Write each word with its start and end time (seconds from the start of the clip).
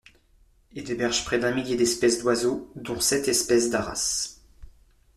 Il 0.71 0.89
héberge 0.89 1.23
près 1.25 1.37
d’un 1.37 1.53
millier 1.53 1.75
d’espèces 1.75 2.21
d’oiseaux 2.23 2.67
dont 2.75 2.99
sept 2.99 3.27
espèces 3.27 3.69
d’aras. 3.69 4.39